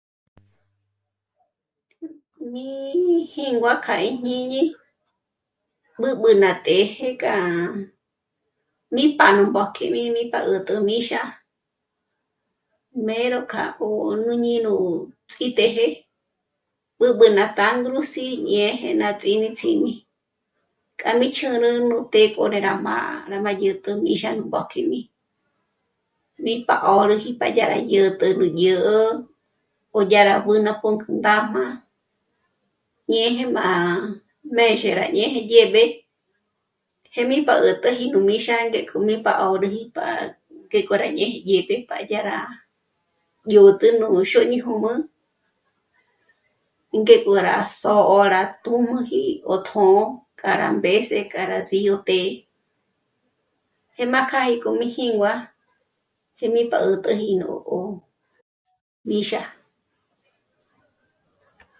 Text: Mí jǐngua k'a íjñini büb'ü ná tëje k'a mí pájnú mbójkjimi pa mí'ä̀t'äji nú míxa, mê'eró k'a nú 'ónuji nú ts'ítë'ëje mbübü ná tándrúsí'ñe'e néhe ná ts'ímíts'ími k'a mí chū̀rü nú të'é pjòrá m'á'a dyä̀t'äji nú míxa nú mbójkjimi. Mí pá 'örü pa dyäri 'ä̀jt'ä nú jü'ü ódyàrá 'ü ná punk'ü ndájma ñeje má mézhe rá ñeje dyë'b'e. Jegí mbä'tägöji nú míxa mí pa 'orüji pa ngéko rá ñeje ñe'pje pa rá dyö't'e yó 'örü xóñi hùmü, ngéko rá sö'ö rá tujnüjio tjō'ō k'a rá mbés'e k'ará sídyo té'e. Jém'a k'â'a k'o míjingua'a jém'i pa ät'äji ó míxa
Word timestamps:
Mí 2.51 2.65
jǐngua 3.31 3.73
k'a 3.85 3.95
íjñini 4.07 4.61
büb'ü 6.01 6.29
ná 6.43 6.51
tëje 6.65 7.07
k'a 7.21 7.35
mí 8.95 9.03
pájnú 9.17 9.43
mbójkjimi 9.49 10.01
pa 10.07 10.15
mí'ä̀t'äji 10.15 10.73
nú 10.77 10.85
míxa, 10.87 11.21
mê'eró 13.05 13.39
k'a 13.51 13.63
nú 13.77 13.87
'ónuji 14.03 14.53
nú 14.65 14.73
ts'ítë'ëje 15.31 15.87
mbübü 16.97 17.25
ná 17.37 17.45
tándrúsí'ñe'e 17.57 18.67
néhe 18.73 18.89
ná 19.01 19.09
ts'ímíts'ími 19.21 19.91
k'a 20.99 21.11
mí 21.19 21.27
chū̀rü 21.37 21.71
nú 21.89 21.97
të'é 22.13 22.25
pjòrá 22.33 22.73
m'á'a 22.85 23.51
dyä̀t'äji 23.61 23.93
nú 23.95 24.01
míxa 24.05 24.29
nú 24.37 24.43
mbójkjimi. 24.49 24.99
Mí 26.43 26.53
pá 26.67 26.75
'örü 26.81 27.15
pa 27.39 27.47
dyäri 27.55 27.79
'ä̀jt'ä 27.81 28.27
nú 28.39 28.45
jü'ü 28.59 29.05
ódyàrá 29.99 30.35
'ü 30.43 30.53
ná 30.65 30.71
punk'ü 30.81 31.09
ndájma 31.19 31.65
ñeje 33.11 33.45
má 33.57 33.67
mézhe 34.55 34.89
rá 34.99 35.05
ñeje 35.15 35.39
dyë'b'e. 35.49 35.83
Jegí 37.13 37.35
mbä'tägöji 37.43 38.05
nú 38.13 38.19
míxa 38.27 38.55
mí 39.07 39.15
pa 39.25 39.31
'orüji 39.45 39.83
pa 39.95 40.05
ngéko 40.69 40.93
rá 41.01 41.07
ñeje 41.17 41.37
ñe'pje 41.47 41.75
pa 41.89 41.95
rá 42.27 42.39
dyö't'e 43.49 43.87
yó 43.93 43.99
'örü 43.99 44.23
xóñi 44.31 44.57
hùmü, 44.65 44.93
ngéko 47.01 47.31
rá 47.47 47.55
sö'ö 47.81 48.19
rá 48.33 48.41
tujnüjio 48.63 49.53
tjō'ō 49.67 50.03
k'a 50.39 50.51
rá 50.61 50.67
mbés'e 50.77 51.19
k'ará 51.31 51.57
sídyo 51.69 51.95
té'e. 52.07 52.29
Jém'a 53.95 54.21
k'â'a 54.31 54.53
k'o 54.61 54.69
míjingua'a 54.79 55.47
jém'i 56.39 56.61
pa 56.71 56.77
ät'äji 56.91 57.29
ó 57.77 57.81
míxa 59.07 59.41